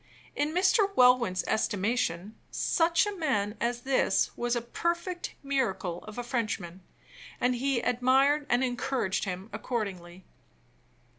In 0.35 0.51
Mr. 0.51 0.89
Welwyn's 0.95 1.43
estimation, 1.45 2.35
such 2.49 3.05
a 3.05 3.15
man 3.17 3.55
as 3.61 3.81
this 3.81 4.35
was 4.35 4.55
a 4.55 4.61
perfect 4.61 5.35
miracle 5.43 6.03
of 6.05 6.17
a 6.17 6.23
Frenchman, 6.23 6.81
and 7.39 7.53
he 7.53 7.81
admired 7.81 8.47
and 8.49 8.63
encouraged 8.63 9.25
him 9.25 9.47
accordingly. 9.53 10.25